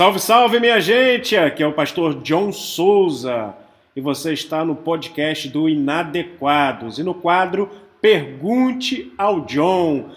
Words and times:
Salve, 0.00 0.18
salve, 0.18 0.58
minha 0.58 0.80
gente! 0.80 1.36
Aqui 1.36 1.62
é 1.62 1.66
o 1.66 1.74
pastor 1.74 2.22
John 2.22 2.50
Souza 2.52 3.54
e 3.94 4.00
você 4.00 4.32
está 4.32 4.64
no 4.64 4.74
podcast 4.74 5.46
do 5.50 5.68
Inadequados 5.68 6.98
e 6.98 7.02
no 7.02 7.12
quadro 7.12 7.68
Pergunte 8.00 9.12
ao 9.18 9.42
John. 9.42 10.08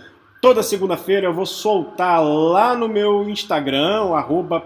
Toda 0.42 0.64
segunda-feira 0.64 1.28
eu 1.28 1.34
vou 1.34 1.46
soltar 1.46 2.24
lá 2.24 2.74
no 2.74 2.88
meu 2.88 3.30
Instagram, 3.30 4.06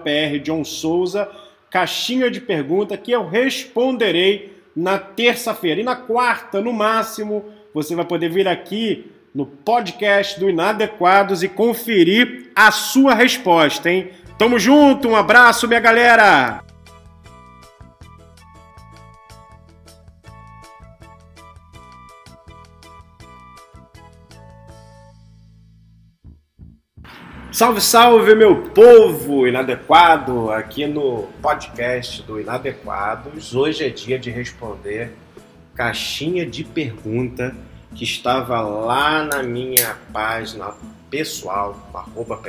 prjohnsouza, 0.04 1.28
caixinha 1.72 2.30
de 2.30 2.40
pergunta 2.40 2.96
que 2.96 3.12
eu 3.12 3.28
responderei 3.28 4.56
na 4.76 5.00
terça-feira. 5.00 5.82
E 5.82 5.84
na 5.84 5.96
quarta, 5.96 6.62
no 6.62 6.72
máximo, 6.72 7.44
você 7.74 7.96
vai 7.96 8.06
poder 8.06 8.30
vir 8.30 8.48
aqui 8.48 9.10
no 9.34 9.48
podcast 9.48 10.40
do 10.40 10.48
Inadequados 10.48 11.42
e 11.42 11.50
conferir 11.50 12.52
a 12.56 12.70
sua 12.72 13.16
resposta, 13.16 13.90
hein? 13.90 14.12
Tamo 14.38 14.60
junto, 14.60 15.08
um 15.08 15.16
abraço, 15.16 15.68
minha 15.68 15.80
galera! 15.80 16.64
Salve, 27.52 27.82
salve, 27.82 28.36
meu 28.36 28.62
povo 28.70 29.48
inadequado! 29.48 30.52
Aqui 30.52 30.86
no 30.86 31.24
podcast 31.42 32.22
do 32.22 32.40
Inadequados. 32.40 33.56
Hoje 33.56 33.88
é 33.88 33.90
dia 33.90 34.20
de 34.20 34.30
responder 34.30 35.14
caixinha 35.74 36.46
de 36.46 36.64
pergunta 36.64 37.56
que 37.96 38.04
estava 38.04 38.62
lá 38.62 39.24
na 39.24 39.42
minha 39.42 39.98
página 40.14 40.76
pessoal, 41.10 41.76
arroba 41.92 42.40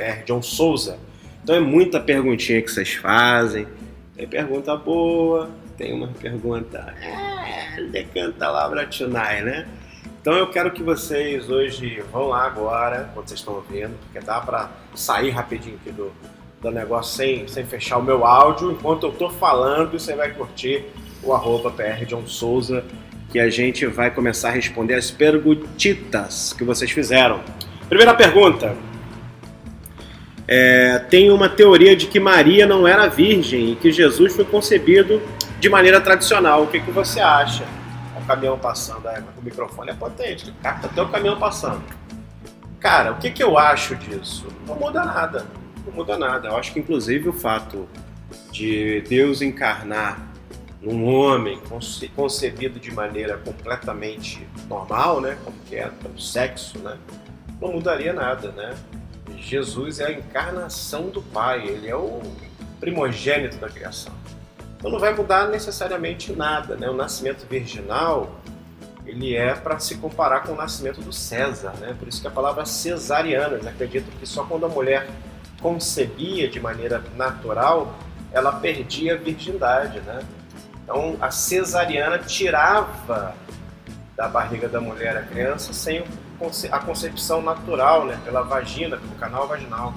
Souza. 0.43 1.08
Então 1.49 1.57
é 1.57 1.61
muita 1.61 1.99
perguntinha 1.99 2.61
que 2.61 2.69
vocês 2.69 2.93
fazem. 2.93 3.67
Tem 4.15 4.27
pergunta 4.27 4.75
boa, 4.75 5.49
tem 5.79 5.91
uma 5.91 6.07
pergunta. 6.09 6.93
É, 7.01 7.81
decanta 7.85 8.47
lá 8.51 8.85
Tunai, 8.85 9.41
né? 9.41 9.67
Então 10.21 10.33
eu 10.33 10.45
quero 10.51 10.69
que 10.69 10.83
vocês 10.83 11.49
hoje 11.49 12.03
vão 12.11 12.27
lá 12.27 12.45
agora, 12.45 13.09
quando 13.15 13.27
vocês 13.27 13.39
estão 13.39 13.55
ouvindo, 13.55 13.97
porque 13.99 14.19
dá 14.19 14.39
para 14.39 14.69
sair 14.93 15.31
rapidinho 15.31 15.75
aqui 15.77 15.91
do, 15.91 16.11
do 16.61 16.69
negócio 16.69 17.17
sem, 17.17 17.47
sem 17.47 17.65
fechar 17.65 17.97
o 17.97 18.03
meu 18.03 18.27
áudio. 18.27 18.73
Enquanto 18.73 19.07
eu 19.07 19.11
tô 19.11 19.31
falando, 19.31 19.93
você 19.93 20.13
vai 20.13 20.31
curtir 20.31 20.85
o 21.23 21.33
arroba 21.33 21.71
PR 21.71 22.05
John 22.05 22.27
Souza, 22.27 22.85
que 23.31 23.39
a 23.39 23.49
gente 23.49 23.87
vai 23.87 24.11
começar 24.11 24.49
a 24.49 24.51
responder 24.51 24.93
as 24.93 25.09
perguntitas 25.09 26.53
que 26.53 26.63
vocês 26.63 26.91
fizeram. 26.91 27.41
Primeira 27.89 28.13
pergunta. 28.13 28.75
É, 30.51 30.97
tem 30.97 31.29
uma 31.29 31.47
teoria 31.47 31.95
de 31.95 32.07
que 32.07 32.19
Maria 32.19 32.65
não 32.65 32.87
era 32.87 33.05
virgem 33.05 33.71
e 33.71 33.75
que 33.75 33.91
Jesus 33.91 34.35
foi 34.35 34.43
concebido 34.43 35.21
de 35.59 35.69
maneira 35.69 36.01
tradicional. 36.01 36.63
O 36.63 36.67
que, 36.67 36.79
que 36.79 36.89
você 36.89 37.19
acha? 37.19 37.63
O 38.19 38.25
caminhão 38.25 38.57
passando, 38.57 39.07
é, 39.07 39.23
o 39.39 39.45
microfone 39.45 39.91
é 39.91 39.93
potente, 39.93 40.51
capta 40.63 40.87
até 40.87 40.99
o 41.03 41.07
caminhão 41.07 41.37
passando. 41.37 41.83
Cara, 42.79 43.11
o 43.11 43.17
que, 43.17 43.29
que 43.29 43.43
eu 43.43 43.59
acho 43.59 43.95
disso? 43.95 44.47
Não 44.67 44.73
muda 44.75 45.05
nada. 45.05 45.45
Não 45.85 45.93
muda 45.93 46.17
nada. 46.17 46.47
Eu 46.47 46.57
acho 46.57 46.73
que, 46.73 46.79
inclusive, 46.79 47.29
o 47.29 47.33
fato 47.33 47.87
de 48.51 49.01
Deus 49.07 49.43
encarnar 49.43 50.31
num 50.81 51.05
homem 51.05 51.61
concebido 52.15 52.79
de 52.79 52.91
maneira 52.91 53.37
completamente 53.37 54.47
normal, 54.67 55.21
né, 55.21 55.37
como 55.45 55.55
que 55.67 55.75
é 55.75 55.91
o 56.15 56.19
sexo, 56.19 56.79
né, 56.79 56.97
não 57.61 57.73
mudaria 57.73 58.13
nada, 58.13 58.51
né? 58.53 58.73
Jesus 59.41 59.99
é 59.99 60.07
a 60.07 60.11
encarnação 60.11 61.09
do 61.09 61.21
Pai, 61.21 61.67
ele 61.67 61.87
é 61.87 61.95
o 61.95 62.21
primogênito 62.79 63.57
da 63.57 63.69
criação. 63.69 64.13
Então 64.77 64.91
não 64.91 64.99
vai 64.99 65.13
mudar 65.13 65.47
necessariamente 65.47 66.31
nada, 66.31 66.75
né? 66.75 66.89
O 66.89 66.93
nascimento 66.93 67.45
virginal, 67.49 68.39
ele 69.05 69.35
é 69.35 69.53
para 69.53 69.79
se 69.79 69.95
comparar 69.95 70.43
com 70.43 70.53
o 70.53 70.55
nascimento 70.55 71.01
do 71.01 71.11
César, 71.11 71.73
né? 71.79 71.95
Por 71.97 72.07
isso 72.07 72.21
que 72.21 72.27
a 72.27 72.31
palavra 72.31 72.65
cesariana, 72.65 73.57
acredito 73.69 74.09
que 74.17 74.25
só 74.25 74.43
quando 74.45 74.65
a 74.65 74.69
mulher 74.69 75.09
concebia 75.61 76.47
de 76.47 76.59
maneira 76.59 77.03
natural, 77.15 77.93
ela 78.31 78.53
perdia 78.53 79.15
a 79.15 79.17
virgindade, 79.17 79.99
né? 80.01 80.21
Então 80.83 81.17
a 81.19 81.29
cesariana 81.29 82.17
tirava 82.19 83.35
da 84.19 84.27
barriga 84.27 84.67
da 84.67 84.81
mulher 84.81 85.15
a 85.15 85.21
criança 85.21 85.71
sem 85.71 86.03
a 86.69 86.79
concepção 86.79 87.41
natural, 87.41 88.05
né, 88.05 88.19
pela 88.25 88.41
vagina, 88.41 88.97
pelo 88.97 89.15
canal 89.15 89.47
vaginal. 89.47 89.95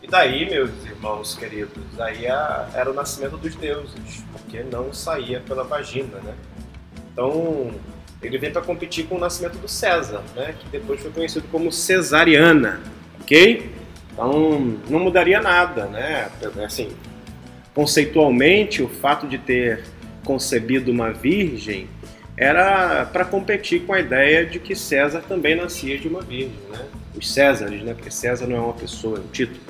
E 0.00 0.06
daí, 0.06 0.48
meus 0.48 0.70
irmãos 0.84 1.34
queridos, 1.34 1.82
daí 1.96 2.24
era 2.24 2.88
o 2.88 2.94
nascimento 2.94 3.36
dos 3.36 3.56
deuses, 3.56 4.24
porque 4.30 4.62
não 4.62 4.92
saía 4.92 5.40
pela 5.40 5.64
vagina, 5.64 6.20
né? 6.22 6.34
Então, 7.12 7.72
ele 8.22 8.38
vem 8.38 8.52
para 8.52 8.62
competir 8.62 9.08
com 9.08 9.16
o 9.16 9.18
nascimento 9.18 9.58
do 9.58 9.66
César, 9.66 10.22
né, 10.36 10.54
que 10.56 10.68
depois 10.68 11.00
foi 11.00 11.10
conhecido 11.10 11.48
como 11.50 11.72
cesariana, 11.72 12.80
ok? 13.20 13.72
Então, 14.12 14.78
não 14.88 15.00
mudaria 15.00 15.40
nada, 15.40 15.86
né? 15.86 16.30
Assim, 16.64 16.92
conceitualmente, 17.74 18.84
o 18.84 18.88
fato 18.88 19.26
de 19.26 19.36
ter 19.36 19.82
concebido 20.24 20.92
uma 20.92 21.10
virgem 21.12 21.88
era 22.36 23.06
para 23.06 23.24
competir 23.24 23.86
com 23.86 23.92
a 23.94 24.00
ideia 24.00 24.44
de 24.44 24.58
que 24.58 24.74
César 24.74 25.22
também 25.26 25.54
nascia 25.54 25.98
de 25.98 26.06
uma 26.06 26.20
virgem, 26.20 26.58
né? 26.70 26.86
Os 27.16 27.32
Césares, 27.32 27.82
né? 27.82 27.94
Porque 27.94 28.10
César 28.10 28.46
não 28.46 28.56
é 28.56 28.60
uma 28.60 28.74
pessoa, 28.74 29.18
é 29.18 29.20
um 29.20 29.28
título, 29.28 29.60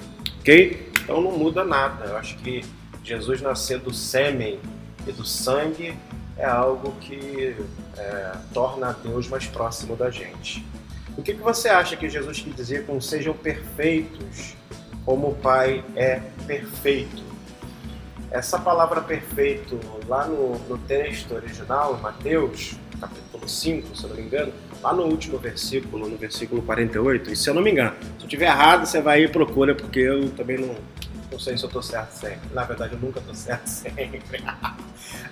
ok? 0.40 0.90
Então 1.02 1.20
não 1.20 1.32
muda 1.32 1.64
nada. 1.64 2.06
Eu 2.06 2.16
acho 2.16 2.36
que 2.38 2.64
Jesus 3.04 3.40
nascer 3.40 3.78
do 3.78 3.94
sêmen 3.94 4.58
e 5.06 5.12
do 5.12 5.24
sangue 5.24 5.94
é 6.36 6.44
algo 6.44 6.92
que 7.00 7.54
é, 7.96 8.32
torna 8.52 8.88
a 8.88 8.92
Deus 8.92 9.28
mais 9.28 9.46
próximo 9.46 9.94
da 9.94 10.10
gente. 10.10 10.66
O 11.16 11.22
que, 11.22 11.32
que 11.32 11.40
você 11.40 11.68
acha 11.68 11.96
que 11.96 12.10
Jesus 12.10 12.40
quis 12.40 12.54
dizer 12.54 12.84
com 12.84 13.00
sejam 13.00 13.32
perfeitos 13.32 14.54
como 15.04 15.28
o 15.28 15.34
Pai 15.34 15.84
é 15.94 16.20
perfeito? 16.46 17.22
Essa 18.36 18.58
palavra 18.58 19.00
perfeito, 19.00 19.80
lá 20.06 20.26
no, 20.26 20.58
no 20.68 20.76
texto 20.76 21.34
original, 21.34 21.98
Mateus, 22.02 22.76
capítulo 23.00 23.48
5, 23.48 23.96
se 23.96 24.04
eu 24.04 24.10
não 24.10 24.16
me 24.16 24.22
engano, 24.24 24.52
lá 24.82 24.92
no 24.92 25.04
último 25.04 25.38
versículo, 25.38 26.06
no 26.06 26.18
versículo 26.18 26.60
48, 26.60 27.32
e 27.32 27.34
se 27.34 27.48
eu 27.48 27.54
não 27.54 27.62
me 27.62 27.70
engano, 27.70 27.96
se 28.18 28.24
eu 28.26 28.28
tiver 28.28 28.44
errado, 28.44 28.84
você 28.84 29.00
vai 29.00 29.24
e 29.24 29.28
procura, 29.28 29.74
porque 29.74 30.00
eu 30.00 30.28
também 30.32 30.58
não, 30.58 30.76
não 31.32 31.38
sei 31.38 31.56
se 31.56 31.64
eu 31.64 31.68
estou 31.68 31.82
certo 31.82 32.12
sempre. 32.12 32.52
Na 32.52 32.64
verdade, 32.64 32.92
eu 32.92 32.98
nunca 32.98 33.20
estou 33.20 33.32
certo 33.34 33.68
sempre. 33.68 34.44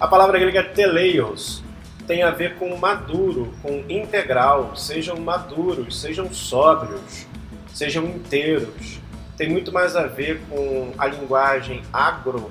A 0.01 0.09
palavra 0.09 0.39
grega 0.39 0.65
teleios 0.65 1.63
tem 2.07 2.23
a 2.23 2.31
ver 2.31 2.55
com 2.55 2.75
maduro, 2.75 3.53
com 3.61 3.85
integral. 3.87 4.75
Sejam 4.77 5.19
maduros, 5.19 6.01
sejam 6.01 6.33
sóbrios, 6.33 7.27
sejam 7.75 8.07
inteiros. 8.07 8.99
Tem 9.37 9.51
muito 9.51 9.71
mais 9.71 9.95
a 9.95 10.07
ver 10.07 10.41
com 10.49 10.95
a 10.97 11.07
linguagem 11.07 11.83
agro 11.93 12.51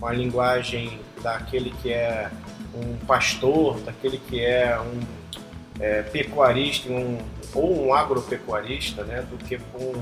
com 0.00 0.06
a 0.06 0.12
linguagem 0.12 0.98
daquele 1.22 1.70
que 1.82 1.92
é 1.92 2.30
um 2.74 2.96
pastor, 3.06 3.78
daquele 3.80 4.16
que 4.16 4.42
é 4.42 4.80
um 4.80 5.00
é, 5.78 6.02
pecuarista 6.02 6.90
um, 6.90 7.18
ou 7.54 7.86
um 7.86 7.94
agropecuarista, 7.94 9.04
né, 9.04 9.22
do 9.22 9.36
que 9.44 9.58
com 9.58 9.92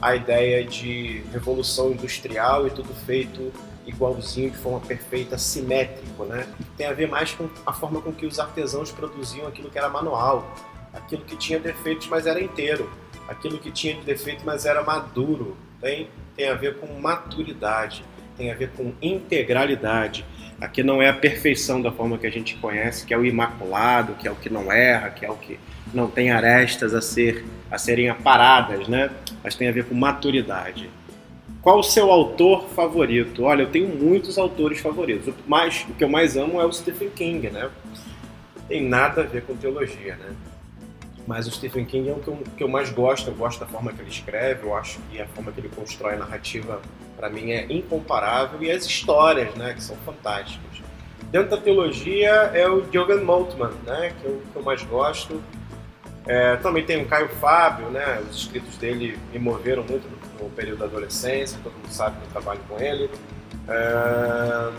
a 0.00 0.16
ideia 0.16 0.64
de 0.64 1.22
revolução 1.30 1.92
industrial 1.92 2.66
e 2.66 2.70
tudo 2.70 2.92
feito 3.06 3.52
igualzinho, 3.86 4.50
de 4.50 4.56
forma 4.56 4.80
perfeita, 4.80 5.36
simétrico. 5.36 6.24
Né? 6.24 6.46
Tem 6.76 6.86
a 6.86 6.92
ver 6.92 7.08
mais 7.08 7.32
com 7.32 7.48
a 7.66 7.72
forma 7.72 8.00
com 8.00 8.12
que 8.12 8.24
os 8.24 8.38
artesãos 8.38 8.90
produziam 8.90 9.46
aquilo 9.46 9.70
que 9.70 9.78
era 9.78 9.90
manual, 9.90 10.50
aquilo 10.92 11.22
que 11.22 11.36
tinha 11.36 11.58
defeitos, 11.58 12.06
mas 12.08 12.26
era 12.26 12.40
inteiro, 12.40 12.90
aquilo 13.28 13.58
que 13.58 13.70
tinha 13.70 14.00
defeito, 14.02 14.42
mas 14.44 14.64
era 14.64 14.82
maduro. 14.82 15.56
Tem, 15.80 16.08
tem 16.34 16.48
a 16.48 16.54
ver 16.54 16.78
com 16.78 16.98
maturidade 16.98 18.02
tem 18.36 18.50
a 18.50 18.54
ver 18.54 18.70
com 18.70 18.92
integralidade. 19.00 20.24
Aqui 20.60 20.82
não 20.82 21.02
é 21.02 21.08
a 21.08 21.12
perfeição 21.12 21.82
da 21.82 21.90
forma 21.90 22.16
que 22.16 22.26
a 22.26 22.30
gente 22.30 22.54
conhece, 22.56 23.04
que 23.04 23.12
é 23.12 23.18
o 23.18 23.24
imaculado, 23.24 24.14
que 24.14 24.26
é 24.26 24.30
o 24.30 24.36
que 24.36 24.48
não 24.48 24.72
erra, 24.72 25.10
que 25.10 25.24
é 25.24 25.30
o 25.30 25.36
que 25.36 25.58
não 25.92 26.08
tem 26.08 26.30
arestas 26.30 26.94
a, 26.94 27.00
ser, 27.00 27.44
a 27.70 27.78
serem 27.78 28.08
aparadas, 28.08 28.88
né? 28.88 29.10
Mas 29.42 29.54
tem 29.54 29.68
a 29.68 29.72
ver 29.72 29.84
com 29.84 29.94
maturidade. 29.94 30.88
Qual 31.60 31.78
o 31.78 31.82
seu 31.82 32.10
autor 32.10 32.68
favorito? 32.68 33.44
Olha, 33.44 33.62
eu 33.62 33.70
tenho 33.70 33.88
muitos 33.88 34.38
autores 34.38 34.80
favoritos. 34.80 35.28
O, 35.28 35.34
mais, 35.46 35.84
o 35.88 35.94
que 35.94 36.04
eu 36.04 36.08
mais 36.08 36.36
amo 36.36 36.60
é 36.60 36.66
o 36.66 36.72
Stephen 36.72 37.10
King, 37.10 37.50
né? 37.50 37.70
Tem 38.68 38.82
nada 38.86 39.22
a 39.22 39.24
ver 39.24 39.42
com 39.42 39.56
teologia, 39.56 40.16
né? 40.16 40.34
Mas 41.26 41.46
o 41.46 41.50
Stephen 41.50 41.84
King 41.84 42.08
é 42.08 42.12
o 42.12 42.20
que 42.20 42.28
eu, 42.28 42.38
que 42.56 42.64
eu 42.64 42.68
mais 42.68 42.90
gosto. 42.90 43.30
Eu 43.30 43.34
gosto 43.34 43.60
da 43.60 43.66
forma 43.66 43.92
que 43.92 44.00
ele 44.00 44.10
escreve. 44.10 44.64
Eu 44.64 44.76
acho 44.76 44.98
que 45.10 45.20
a 45.20 45.26
forma 45.28 45.50
que 45.52 45.60
ele 45.60 45.70
constrói 45.70 46.14
a 46.14 46.16
narrativa 46.18 46.80
para 47.16 47.30
mim 47.30 47.52
é 47.52 47.66
incomparável 47.70 48.62
e 48.62 48.70
as 48.70 48.84
histórias, 48.84 49.54
né, 49.54 49.72
que 49.74 49.82
são 49.82 49.96
fantásticas. 50.04 50.82
Dentro 51.30 51.50
da 51.50 51.56
teologia 51.56 52.30
é 52.54 52.68
o 52.68 52.84
Jürgen 52.92 53.24
Moltmann, 53.24 53.72
né, 53.86 54.12
que 54.20 54.26
eu, 54.26 54.42
que 54.52 54.56
eu 54.56 54.62
mais 54.62 54.82
gosto. 54.82 55.42
É, 56.26 56.56
também 56.56 56.84
tem 56.84 57.02
o 57.02 57.06
Caio 57.06 57.28
Fábio, 57.28 57.86
né, 57.90 58.22
os 58.28 58.36
escritos 58.36 58.76
dele 58.76 59.18
me 59.32 59.38
moveram 59.38 59.84
muito 59.84 60.08
no 60.40 60.50
período 60.50 60.78
da 60.78 60.84
adolescência, 60.86 61.58
todo 61.62 61.72
mundo 61.72 61.90
sabe 61.90 62.16
que 62.18 62.26
eu 62.26 62.30
trabalho 62.30 62.60
com 62.68 62.78
ele. 62.80 63.10
Uh, 63.66 64.72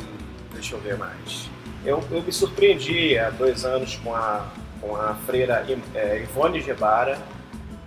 deixa 0.53 0.75
eu 0.75 0.79
ver 0.79 0.97
mais. 0.97 1.49
Eu, 1.83 2.03
eu 2.11 2.21
me 2.21 2.31
surpreendi 2.31 3.17
há 3.17 3.29
dois 3.29 3.63
anos 3.65 3.95
com 3.97 4.15
a, 4.15 4.47
com 4.85 4.95
a 4.95 5.15
freira 5.25 5.65
é, 5.93 6.21
Ivone 6.21 6.61
Gebara. 6.61 7.17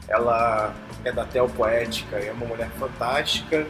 Ela 0.09 0.75
é 1.05 1.13
da 1.13 1.25
Tel 1.25 1.49
Poética, 1.49 2.17
é 2.17 2.33
uma 2.33 2.47
mulher 2.47 2.69
fantástica. 2.79 3.67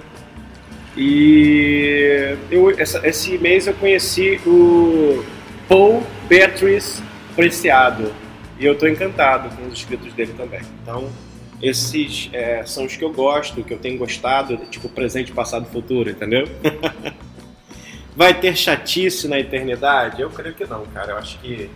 E 0.97 2.37
eu, 2.51 2.71
essa, 2.79 3.07
esse 3.07 3.37
mês 3.39 3.67
eu 3.67 3.75
conheci 3.75 4.41
o 4.47 5.25
Paul 5.69 6.03
Beatrice 6.29 7.03
Preciado. 7.37 8.13
E 8.59 8.65
eu 8.65 8.73
estou 8.73 8.89
encantado 8.89 9.55
com 9.55 9.69
os 9.69 9.75
escritos 9.75 10.13
dele 10.15 10.35
também. 10.37 10.61
Então, 10.83 11.09
esses 11.63 12.31
é, 12.33 12.65
são 12.65 12.87
os 12.87 12.97
que 12.97 13.05
eu 13.05 13.13
gosto, 13.13 13.63
que 13.63 13.73
eu 13.73 13.79
tenho 13.79 13.99
gostado, 13.99 14.57
tipo 14.71 14.89
presente, 14.89 15.31
passado, 15.31 15.67
futuro, 15.67 16.11
entendeu? 16.11 16.49
Vai 18.17 18.35
ter 18.35 18.57
chatice 18.57 19.29
na 19.29 19.39
eternidade? 19.39 20.21
Eu 20.21 20.31
creio 20.31 20.55
que 20.55 20.65
não, 20.65 20.85
cara. 20.87 21.13
Eu 21.13 21.19
acho 21.19 21.39
que 21.39 21.71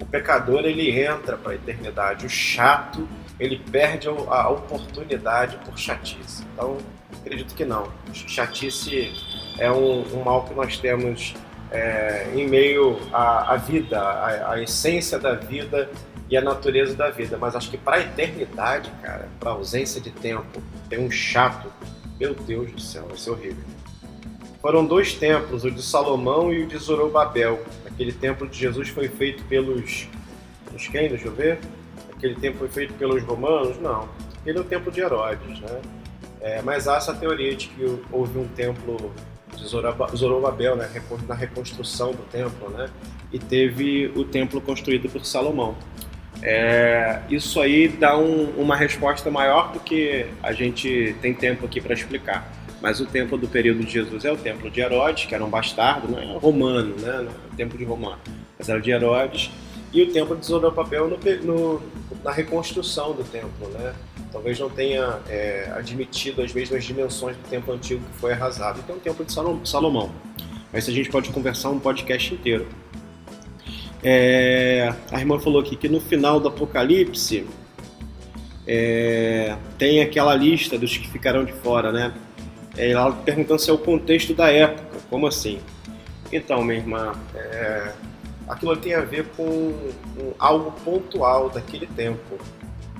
o 0.00 0.06
pecador 0.06 0.64
ele 0.64 0.90
entra 1.00 1.36
para 1.36 1.52
a 1.52 1.54
eternidade. 1.54 2.26
O 2.26 2.28
chato 2.28 3.08
ele 3.38 3.58
perde 3.70 4.08
a 4.08 4.48
oportunidade 4.48 5.58
por 5.64 5.78
chatice. 5.78 6.44
Então, 6.52 6.78
acredito 7.20 7.54
que 7.54 7.64
não. 7.64 7.88
Chatice 8.12 9.12
é 9.58 9.70
um, 9.70 10.02
um 10.14 10.24
mal 10.24 10.44
que 10.44 10.54
nós 10.54 10.78
temos 10.78 11.34
é, 11.70 12.30
em 12.34 12.48
meio 12.48 12.98
à, 13.12 13.54
à 13.54 13.56
vida, 13.56 14.00
à, 14.00 14.52
à, 14.52 14.62
essência 14.62 15.18
da 15.18 15.34
vida 15.34 15.90
e 16.30 16.36
à 16.36 16.40
natureza 16.40 16.94
da 16.94 17.10
vida. 17.10 17.36
Mas 17.36 17.54
acho 17.54 17.70
que 17.70 17.76
para 17.76 17.96
a 17.96 18.00
eternidade, 18.00 18.90
cara, 19.02 19.28
para 19.38 19.50
ausência 19.50 20.00
de 20.00 20.10
tempo, 20.10 20.62
tem 20.88 20.98
um 20.98 21.10
chato. 21.10 21.70
Meu 22.18 22.34
Deus 22.34 22.70
do 22.72 22.80
céu, 22.80 23.04
vai 23.08 23.16
ser 23.18 23.30
horrível. 23.30 23.64
Foram 24.66 24.84
dois 24.84 25.14
templos, 25.14 25.64
o 25.64 25.70
de 25.70 25.80
Salomão 25.80 26.52
e 26.52 26.64
o 26.64 26.66
de 26.66 26.76
Zorobabel. 26.76 27.62
Aquele 27.86 28.10
templo 28.10 28.48
de 28.48 28.58
Jesus 28.58 28.88
foi 28.88 29.06
feito 29.06 29.44
pelos. 29.44 30.08
Pelos 30.64 30.88
quem? 30.88 31.08
Deixa 31.08 31.28
eu 31.28 31.32
ver. 31.32 31.60
Aquele 32.12 32.34
templo 32.34 32.58
foi 32.58 32.68
feito 32.68 32.94
pelos 32.94 33.22
romanos? 33.22 33.78
Não. 33.78 34.08
Ele 34.44 34.58
é 34.58 34.60
o 34.60 34.64
templo 34.64 34.90
de 34.90 35.00
Herodes, 35.00 35.60
né? 35.60 35.80
É, 36.40 36.62
mas 36.62 36.88
há 36.88 36.96
essa 36.96 37.14
teoria 37.14 37.54
de 37.54 37.68
que 37.68 37.98
houve 38.10 38.40
um 38.40 38.48
templo 38.48 39.12
de 39.54 39.64
Zorobabel, 39.68 40.74
né, 40.74 40.90
na 41.28 41.34
reconstrução 41.36 42.10
do 42.10 42.24
templo, 42.24 42.68
né, 42.70 42.90
e 43.32 43.38
teve 43.38 44.10
o 44.16 44.24
templo 44.24 44.60
construído 44.60 45.08
por 45.08 45.24
Salomão. 45.24 45.76
É, 46.42 47.20
isso 47.30 47.60
aí 47.60 47.86
dá 47.86 48.18
um, 48.18 48.50
uma 48.56 48.74
resposta 48.74 49.30
maior 49.30 49.72
do 49.72 49.78
que 49.78 50.26
a 50.42 50.50
gente 50.50 51.14
tem 51.22 51.32
tempo 51.32 51.64
aqui 51.64 51.80
para 51.80 51.94
explicar. 51.94 52.65
Mas 52.80 53.00
o 53.00 53.06
templo 53.06 53.38
do 53.38 53.48
período 53.48 53.84
de 53.84 53.90
Jesus 53.90 54.24
é 54.24 54.32
o 54.32 54.36
templo 54.36 54.70
de 54.70 54.80
Herodes, 54.80 55.26
que 55.26 55.34
era 55.34 55.44
um 55.44 55.48
bastardo, 55.48 56.08
não 56.08 56.18
é 56.18 56.36
romano, 56.38 56.94
né? 56.98 57.22
Não 57.22 57.32
o 57.52 57.56
templo 57.56 57.78
de 57.78 57.84
Romano, 57.84 58.18
mas 58.58 58.68
era 58.68 58.80
de 58.80 58.90
Herodes, 58.90 59.50
e 59.92 60.02
o 60.02 60.12
templo 60.12 60.36
de 60.36 60.44
Zorobabel 60.44 61.08
no, 61.08 61.18
no, 61.42 61.82
na 62.22 62.30
reconstrução 62.30 63.14
do 63.14 63.24
templo, 63.24 63.68
né? 63.70 63.94
talvez 64.36 64.58
não 64.58 64.68
tenha 64.68 65.18
é, 65.28 65.72
admitido 65.74 66.42
as 66.42 66.52
mesmas 66.52 66.84
dimensões 66.84 67.34
do 67.36 67.42
templo 67.48 67.72
antigo 67.72 68.02
que 68.12 68.18
foi 68.18 68.34
arrasado. 68.34 68.80
Então, 68.84 68.96
o 68.96 69.00
templo 69.00 69.24
de 69.24 69.32
Salomão. 69.32 70.12
Mas 70.70 70.86
a 70.88 70.92
gente 70.92 71.08
pode 71.08 71.30
conversar 71.30 71.70
um 71.70 71.78
podcast 71.78 72.34
inteiro. 72.34 72.66
É, 74.02 74.94
a 75.10 75.18
irmã 75.18 75.38
falou 75.38 75.60
aqui 75.60 75.74
que 75.74 75.88
no 75.88 76.00
final 76.00 76.38
do 76.38 76.48
Apocalipse 76.48 77.46
é, 78.66 79.56
tem 79.78 80.02
aquela 80.02 80.34
lista 80.34 80.78
dos 80.78 80.96
que 80.98 81.08
ficarão 81.08 81.42
de 81.42 81.54
fora, 81.54 81.90
né? 81.90 82.12
É, 82.76 82.90
ela 82.90 83.12
perguntando 83.12 83.60
se 83.60 83.70
é 83.70 83.72
o 83.72 83.78
contexto 83.78 84.34
da 84.34 84.50
época, 84.50 84.98
como 85.08 85.26
assim? 85.26 85.60
Então, 86.32 86.62
minha 86.62 86.78
irmã, 86.78 87.12
é, 87.34 87.92
aquilo 88.48 88.76
tem 88.76 88.94
a 88.94 89.00
ver 89.00 89.28
com 89.36 89.72
algo 90.38 90.72
pontual 90.84 91.48
daquele 91.48 91.86
tempo. 91.86 92.38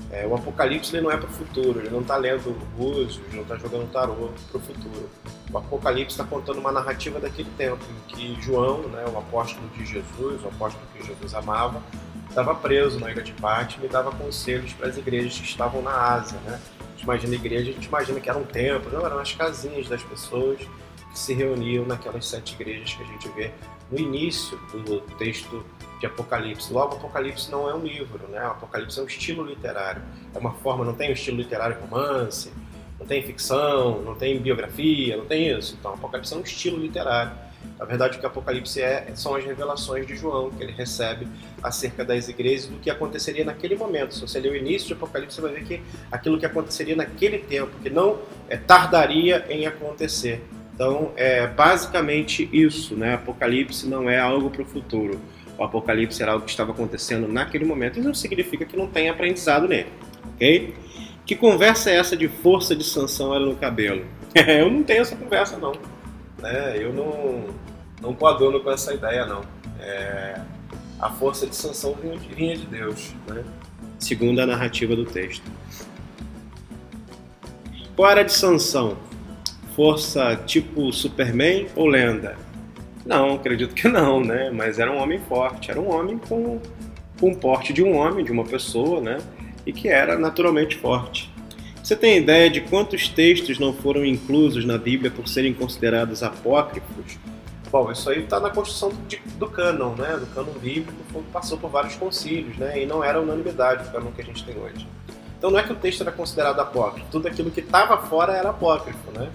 É, 0.09 0.25
o 0.25 0.33
Apocalipse 0.33 0.95
ele 0.95 1.03
não 1.03 1.11
é 1.11 1.17
para 1.17 1.27
o 1.27 1.31
futuro, 1.31 1.79
ele 1.79 1.89
não 1.89 1.99
está 1.99 2.15
lendo 2.15 2.57
Búzios, 2.77 3.19
não 3.33 3.41
está 3.41 3.57
jogando 3.57 3.91
tarô 3.91 4.29
para 4.49 4.57
o 4.57 4.61
futuro. 4.61 5.09
O 5.51 5.57
Apocalipse 5.57 6.13
está 6.13 6.23
contando 6.23 6.59
uma 6.59 6.71
narrativa 6.71 7.19
daquele 7.19 7.49
tempo, 7.57 7.83
em 7.89 8.15
que 8.15 8.41
João, 8.41 8.83
né, 8.83 9.03
o 9.13 9.17
apóstolo 9.17 9.67
de 9.77 9.85
Jesus, 9.85 10.43
o 10.43 10.47
apóstolo 10.47 10.85
que 10.93 11.05
Jesus 11.05 11.33
amava, 11.33 11.81
estava 12.29 12.55
preso 12.55 12.99
na 12.99 13.11
ilha 13.11 13.21
de 13.21 13.33
Pátimo 13.33 13.85
e 13.85 13.89
dava 13.89 14.11
conselhos 14.11 14.71
para 14.73 14.87
as 14.87 14.97
igrejas 14.97 15.37
que 15.37 15.45
estavam 15.45 15.81
na 15.81 15.91
Ásia. 15.91 16.39
Né? 16.45 16.59
Imagina 17.07 17.35
igreja, 17.35 17.71
a 17.71 17.73
gente 17.73 17.87
imagina 17.87 18.19
que 18.19 18.29
era 18.29 18.37
um 18.37 18.43
templo, 18.43 18.91
não, 18.91 19.05
eram 19.05 19.17
as 19.17 19.31
casinhas 19.31 19.87
das 19.87 20.03
pessoas 20.03 20.59
que 20.59 21.17
se 21.17 21.33
reuniam 21.33 21.85
naquelas 21.85 22.27
sete 22.27 22.53
igrejas 22.53 22.95
que 22.95 23.01
a 23.01 23.05
gente 23.05 23.29
vê 23.29 23.49
no 23.89 23.97
início 23.97 24.57
do 24.73 24.99
texto 25.17 25.65
de 26.01 26.05
Apocalipse. 26.05 26.73
Logo, 26.73 26.97
Apocalipse 26.97 27.49
não 27.49 27.69
é 27.69 27.73
um 27.73 27.79
livro, 27.79 28.27
né? 28.27 28.39
Apocalipse 28.39 28.99
é 28.99 29.03
um 29.03 29.05
estilo 29.05 29.45
literário. 29.45 30.03
É 30.35 30.37
uma 30.37 30.51
forma, 30.55 30.83
não 30.83 30.93
tem 30.93 31.09
um 31.09 31.13
estilo 31.13 31.37
literário 31.37 31.79
romance, 31.79 32.51
tem 33.07 33.23
ficção, 33.23 34.01
não 34.01 34.15
tem 34.15 34.39
biografia, 34.39 35.17
não 35.17 35.25
tem 35.25 35.49
isso. 35.57 35.75
Então, 35.79 35.93
Apocalipse 35.93 36.33
é 36.33 36.37
um 36.37 36.41
estilo 36.41 36.77
literário. 36.77 37.31
Na 37.79 37.85
verdade, 37.85 38.17
o 38.17 38.19
que 38.19 38.25
Apocalipse 38.25 38.81
é 38.81 39.11
são 39.15 39.35
as 39.35 39.43
revelações 39.43 40.05
de 40.05 40.15
João 40.15 40.51
que 40.51 40.63
ele 40.63 40.71
recebe 40.71 41.27
acerca 41.61 42.03
das 42.03 42.27
igrejas 42.27 42.65
e 42.65 42.69
do 42.69 42.79
que 42.79 42.89
aconteceria 42.89 43.43
naquele 43.43 43.75
momento. 43.75 44.13
Se 44.13 44.21
você 44.21 44.39
ler 44.39 44.51
o 44.51 44.55
início 44.55 44.87
de 44.87 44.93
Apocalipse, 44.93 45.35
você 45.35 45.41
vai 45.41 45.53
ver 45.53 45.63
que 45.63 45.81
aquilo 46.11 46.39
que 46.39 46.45
aconteceria 46.45 46.95
naquele 46.95 47.39
tempo, 47.39 47.71
que 47.81 47.89
não 47.89 48.19
é, 48.49 48.57
tardaria 48.57 49.45
em 49.49 49.65
acontecer. 49.65 50.43
Então, 50.73 51.11
é 51.15 51.47
basicamente 51.47 52.47
isso, 52.53 52.95
né? 52.95 53.15
Apocalipse 53.15 53.87
não 53.87 54.09
é 54.09 54.19
algo 54.19 54.49
para 54.49 54.61
o 54.61 54.65
futuro 54.65 55.19
o 55.57 55.63
Apocalipse 55.63 56.21
era 56.21 56.33
algo 56.33 56.45
que 56.45 56.51
estava 56.51 56.71
acontecendo 56.71 57.27
naquele 57.27 57.65
momento, 57.65 57.97
isso 57.97 58.07
não 58.07 58.13
significa 58.13 58.65
que 58.65 58.77
não 58.77 58.87
tenha 58.87 59.11
aprendizado 59.11 59.67
nele, 59.67 59.89
ok? 60.35 60.73
Que 61.27 61.35
conversa 61.35 61.91
é 61.91 61.97
essa 61.97 62.15
de 62.15 62.29
força 62.29 62.73
de 62.73 62.85
sanção 62.85 63.35
era 63.35 63.45
no 63.45 63.57
cabelo? 63.57 64.05
eu 64.33 64.71
não 64.71 64.81
tenho 64.81 65.01
essa 65.01 65.13
conversa, 65.13 65.57
não. 65.57 65.73
É, 66.41 66.77
eu 66.81 66.93
não, 66.93 67.47
não 68.01 68.13
coaduno 68.13 68.61
com 68.61 68.71
essa 68.71 68.93
ideia, 68.93 69.25
não. 69.25 69.41
É, 69.77 70.39
a 70.97 71.09
força 71.09 71.45
de 71.45 71.53
sanção 71.53 71.93
vinha 72.01 72.17
de, 72.17 72.33
vinha 72.33 72.55
de 72.55 72.65
Deus, 72.65 73.13
né? 73.27 73.43
segundo 73.99 74.39
a 74.39 74.45
narrativa 74.45 74.95
do 74.95 75.03
texto. 75.03 75.43
Qual 77.93 78.09
era 78.09 78.23
de 78.23 78.31
sanção? 78.31 78.97
Força 79.75 80.33
tipo 80.45 80.93
Superman 80.93 81.67
ou 81.75 81.87
lenda? 81.87 82.37
Não, 83.05 83.35
acredito 83.35 83.75
que 83.75 83.89
não, 83.89 84.21
né? 84.21 84.49
Mas 84.49 84.79
era 84.79 84.89
um 84.89 84.97
homem 84.97 85.19
forte, 85.19 85.71
era 85.71 85.79
um 85.79 85.93
homem 85.93 86.17
com, 86.17 86.61
com 87.19 87.31
o 87.31 87.35
porte 87.35 87.73
de 87.73 87.83
um 87.83 87.97
homem, 87.97 88.23
de 88.23 88.31
uma 88.31 88.45
pessoa, 88.45 89.01
né? 89.01 89.17
E 89.67 89.73
que 89.73 89.89
era 89.89 90.17
naturalmente 90.17 90.77
forte. 90.77 91.29
Você 91.83 91.95
tem 91.95 92.17
ideia 92.17 92.49
de 92.49 92.61
quantos 92.61 93.09
textos 93.09 93.59
não 93.59 93.73
foram 93.73 94.05
inclusos 94.05 94.65
na 94.65 94.77
Bíblia 94.77 95.11
por 95.11 95.27
serem 95.27 95.53
considerados 95.53 96.23
apócrifos? 96.23 97.17
Bom, 97.69 97.91
isso 97.91 98.09
aí 98.09 98.23
está 98.23 98.39
na 98.39 98.49
construção 98.49 98.89
do, 98.89 99.37
do 99.37 99.49
cânon, 99.49 99.93
né? 99.95 100.15
Do 100.17 100.25
cânon 100.27 100.53
bíblico, 100.53 101.23
passou 101.33 101.57
por 101.57 101.69
vários 101.69 101.95
concílios, 101.95 102.57
né? 102.57 102.81
E 102.81 102.85
não 102.85 103.03
era 103.03 103.21
unanimidade 103.21 103.89
o 103.89 103.91
cânon 103.91 104.11
que 104.11 104.21
a 104.21 104.23
gente 104.23 104.43
tem 104.45 104.57
hoje. 104.57 104.87
Então 105.37 105.51
não 105.51 105.59
é 105.59 105.63
que 105.63 105.73
o 105.73 105.75
texto 105.75 106.01
era 106.01 106.11
considerado 106.11 106.59
apócrifo, 106.59 107.07
tudo 107.11 107.27
aquilo 107.27 107.51
que 107.51 107.59
estava 107.59 107.97
fora 107.97 108.33
era 108.33 108.49
apócrifo, 108.49 109.11
né? 109.11 109.29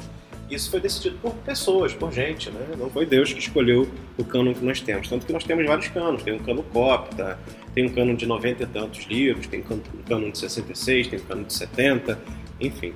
Isso 0.55 0.71
foi 0.71 0.81
decidido 0.81 1.17
por 1.19 1.35
pessoas, 1.35 1.95
por 1.95 2.13
gente, 2.13 2.51
né? 2.51 2.75
Não 2.79 2.91
foi 2.91 3.07
Deus 3.07 3.33
que 3.33 3.39
escolheu 3.39 3.89
o 4.19 4.25
cânon 4.25 4.55
que 4.55 4.65
nós 4.65 4.81
temos. 4.81 5.09
Tanto 5.09 5.27
que 5.27 5.33
nós 5.33 5.45
temos 5.45 5.67
vários 5.67 5.89
cânones. 5.89 6.23
Tem 6.23 6.35
um 6.35 6.39
cânon 6.39 6.63
copta, 6.73 7.39
tem 7.75 7.87
um 7.87 7.89
cânon 7.89 8.15
de 8.15 8.27
90 8.27 8.63
e 8.63 8.67
tantos 8.67 9.05
livros, 9.07 9.47
tem 9.47 9.61
um 9.61 10.03
cânon 10.03 10.31
de 10.31 10.39
66, 10.39 11.09
tem 11.09 11.19
um 11.19 11.23
cânon 11.23 11.43
de 11.45 11.53
70, 11.53 12.19
enfim. 12.61 12.95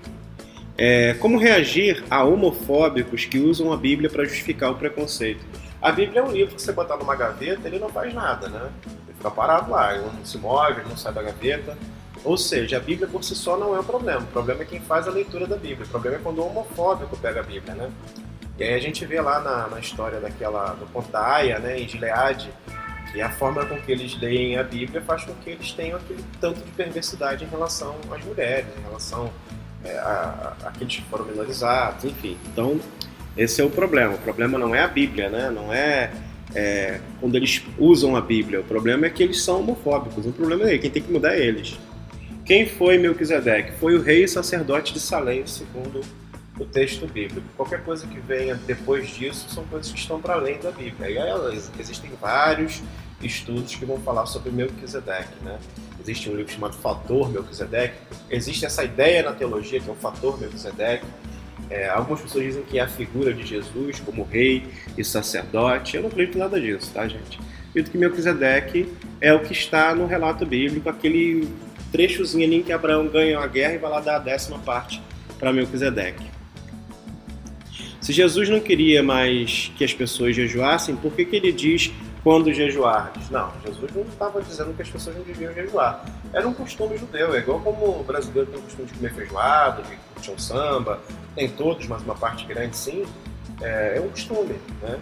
É, 0.78 1.14
como 1.14 1.38
reagir 1.38 2.04
a 2.10 2.22
homofóbicos 2.22 3.24
que 3.24 3.38
usam 3.38 3.72
a 3.72 3.76
Bíblia 3.76 4.10
para 4.10 4.24
justificar 4.24 4.70
o 4.70 4.74
preconceito? 4.74 5.44
A 5.80 5.90
Bíblia 5.90 6.20
é 6.20 6.24
um 6.24 6.30
livro 6.30 6.54
que 6.54 6.60
você 6.60 6.72
botar 6.72 6.96
numa 6.96 7.16
gaveta, 7.16 7.66
ele 7.66 7.78
não 7.78 7.88
faz 7.88 8.12
nada, 8.12 8.48
né? 8.48 8.70
Ele 8.84 9.16
fica 9.16 9.30
parado 9.30 9.70
lá, 9.70 9.94
ele 9.94 10.04
não 10.04 10.24
se 10.24 10.36
move, 10.36 10.80
ele 10.80 10.88
não 10.88 10.96
sai 10.96 11.12
da 11.12 11.22
gaveta. 11.22 11.76
Ou 12.26 12.36
seja, 12.36 12.78
a 12.78 12.80
Bíblia 12.80 13.06
por 13.06 13.22
si 13.22 13.36
só 13.36 13.56
não 13.56 13.74
é 13.76 13.78
o 13.78 13.84
problema. 13.84 14.20
O 14.20 14.26
problema 14.26 14.62
é 14.62 14.64
quem 14.64 14.80
faz 14.80 15.06
a 15.06 15.12
leitura 15.12 15.46
da 15.46 15.56
Bíblia. 15.56 15.86
O 15.86 15.88
problema 15.88 16.16
é 16.16 16.20
quando 16.20 16.38
o 16.38 16.46
homofóbico 16.46 17.16
pega 17.16 17.38
a 17.38 17.42
Bíblia, 17.44 17.72
né? 17.76 17.88
E 18.58 18.64
aí 18.64 18.74
a 18.74 18.80
gente 18.80 19.06
vê 19.06 19.20
lá 19.20 19.40
na, 19.40 19.68
na 19.68 19.78
história 19.78 20.18
daquela 20.18 20.74
do 20.74 21.16
Aya, 21.16 21.60
né, 21.60 21.78
em 21.78 21.86
Gileade, 21.86 22.50
que 23.12 23.20
a 23.20 23.30
forma 23.30 23.64
com 23.66 23.80
que 23.80 23.92
eles 23.92 24.20
leem 24.20 24.58
a 24.58 24.64
Bíblia 24.64 25.00
faz 25.02 25.24
com 25.24 25.34
que 25.34 25.50
eles 25.50 25.70
tenham 25.70 25.98
aquele 25.98 26.24
tanto 26.40 26.64
de 26.64 26.70
perversidade 26.72 27.44
em 27.44 27.48
relação 27.48 27.94
às 28.10 28.24
mulheres, 28.24 28.66
em 28.76 28.82
relação 28.82 29.30
é, 29.84 29.96
a, 29.96 30.56
a, 30.64 30.68
aqueles 30.68 30.96
que 30.96 31.02
foram 31.02 31.26
minorizados, 31.26 32.04
enfim. 32.04 32.36
Então, 32.46 32.80
esse 33.36 33.60
é 33.60 33.64
o 33.64 33.70
problema. 33.70 34.14
O 34.14 34.18
problema 34.18 34.58
não 34.58 34.74
é 34.74 34.80
a 34.80 34.88
Bíblia, 34.88 35.28
né? 35.28 35.48
Não 35.50 35.72
é, 35.72 36.10
é 36.56 37.00
quando 37.20 37.36
eles 37.36 37.62
usam 37.78 38.16
a 38.16 38.20
Bíblia. 38.20 38.62
O 38.62 38.64
problema 38.64 39.06
é 39.06 39.10
que 39.10 39.22
eles 39.22 39.42
são 39.42 39.60
homofóbicos. 39.60 40.26
O 40.26 40.32
problema 40.32 40.68
é 40.68 40.76
quem 40.78 40.90
tem 40.90 41.02
que 41.02 41.12
mudar 41.12 41.36
é 41.36 41.40
eles. 41.40 41.78
Quem 42.46 42.64
foi 42.64 42.96
Melquisedeque? 42.96 43.72
Foi 43.72 43.96
o 43.96 44.00
rei 44.00 44.22
e 44.22 44.28
sacerdote 44.28 44.94
de 44.94 45.00
Salém, 45.00 45.44
segundo 45.48 46.00
o 46.56 46.64
texto 46.64 47.04
bíblico. 47.04 47.44
Qualquer 47.56 47.82
coisa 47.82 48.06
que 48.06 48.20
venha 48.20 48.54
depois 48.54 49.08
disso 49.08 49.48
são 49.50 49.64
coisas 49.64 49.90
que 49.90 49.98
estão 49.98 50.20
para 50.20 50.34
além 50.34 50.56
da 50.60 50.70
Bíblia. 50.70 51.10
E 51.10 51.18
aí, 51.18 51.60
existem 51.80 52.08
vários 52.20 52.84
estudos 53.20 53.74
que 53.74 53.84
vão 53.84 53.98
falar 53.98 54.26
sobre 54.26 54.52
Melquisedeque, 54.52 55.42
né? 55.42 55.58
Existe 56.00 56.30
um 56.30 56.36
livro 56.36 56.52
chamado 56.52 56.74
Fator 56.74 57.32
Melquisedeque. 57.32 57.96
Existe 58.30 58.64
essa 58.64 58.84
ideia 58.84 59.24
na 59.24 59.32
teologia 59.32 59.80
que 59.80 59.88
é 59.88 59.92
o 59.92 59.96
Fator 59.96 60.38
Melquisedeque. 60.38 61.04
É, 61.68 61.88
algumas 61.88 62.20
pessoas 62.20 62.44
dizem 62.44 62.62
que 62.62 62.78
é 62.78 62.82
a 62.82 62.88
figura 62.88 63.34
de 63.34 63.44
Jesus 63.44 63.98
como 63.98 64.22
rei 64.22 64.68
e 64.96 65.02
sacerdote. 65.02 65.96
Eu 65.96 66.02
não 66.02 66.10
acredito 66.10 66.36
em 66.36 66.38
nada 66.38 66.60
disso, 66.60 66.92
tá, 66.94 67.08
gente? 67.08 67.40
Acredito 67.70 67.90
que 67.90 67.98
Melquisedeque 67.98 68.88
é 69.20 69.32
o 69.34 69.40
que 69.40 69.52
está 69.52 69.92
no 69.96 70.06
relato 70.06 70.46
bíblico, 70.46 70.88
aquele 70.88 71.48
trechozinho 71.92 72.44
ali 72.44 72.56
em 72.56 72.62
que 72.62 72.72
Abraão 72.72 73.06
ganha 73.08 73.38
uma 73.38 73.46
guerra 73.46 73.74
e 73.74 73.78
vai 73.78 73.90
lá 73.90 74.00
dar 74.00 74.16
a 74.16 74.18
décima 74.18 74.58
parte 74.58 75.02
para 75.38 75.52
Melquisedeque. 75.52 76.36
Se 78.00 78.12
Jesus 78.12 78.48
não 78.48 78.60
queria 78.60 79.02
mais 79.02 79.72
que 79.76 79.82
as 79.82 79.92
pessoas 79.92 80.36
jejuassem, 80.36 80.94
por 80.94 81.12
que, 81.12 81.24
que 81.24 81.34
ele 81.34 81.50
diz 81.50 81.90
quando 82.22 82.52
jejuardes? 82.52 83.30
Não, 83.30 83.52
Jesus 83.64 83.90
não 83.92 84.02
estava 84.02 84.40
dizendo 84.40 84.72
que 84.74 84.82
as 84.82 84.88
pessoas 84.88 85.16
não 85.16 85.24
deviam 85.24 85.52
jejuar. 85.52 86.04
Era 86.32 86.46
um 86.46 86.54
costume 86.54 86.96
judeu, 86.96 87.34
é 87.34 87.38
igual 87.38 87.58
como 87.60 88.00
o 88.00 88.04
brasileiro 88.04 88.48
tem 88.48 88.60
o 88.60 88.62
costume 88.62 88.86
de 88.86 88.94
comer 88.94 89.12
feijoada, 89.12 89.82
de 89.82 89.96
curtir 90.14 90.30
um 90.30 90.38
samba, 90.38 91.00
tem 91.34 91.48
todos, 91.48 91.88
mas 91.88 92.02
uma 92.02 92.14
parte 92.14 92.46
grande 92.46 92.76
sim, 92.76 93.04
é, 93.60 93.94
é 93.96 94.00
um 94.00 94.08
costume, 94.08 94.54
né? 94.82 95.00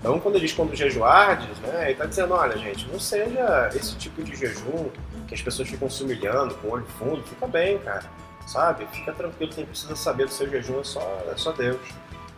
Então, 0.00 0.18
quando 0.20 0.36
ele 0.36 0.46
diz 0.46 0.54
quando 0.54 0.74
jejuardes, 0.74 1.58
né, 1.58 1.82
ele 1.82 1.92
está 1.92 2.06
dizendo, 2.06 2.32
olha, 2.32 2.56
gente, 2.56 2.86
não 2.90 3.00
seja 3.00 3.68
esse 3.74 3.96
tipo 3.96 4.22
de 4.22 4.34
jejum 4.36 4.86
que 5.28 5.34
as 5.34 5.42
pessoas 5.42 5.68
ficam 5.68 5.88
se 5.88 6.02
humilhando 6.02 6.54
com 6.56 6.68
o 6.68 6.70
olho 6.72 6.86
fundo, 6.98 7.22
fica 7.22 7.46
bem, 7.46 7.78
cara, 7.78 8.10
sabe? 8.46 8.86
Fica 8.92 9.12
tranquilo, 9.12 9.52
quem 9.52 9.66
precisa 9.66 9.94
saber 9.94 10.26
do 10.26 10.32
seu 10.32 10.48
jejum 10.48 10.80
é 10.80 10.84
só, 10.84 11.22
é 11.30 11.36
só 11.36 11.52
Deus. 11.52 11.78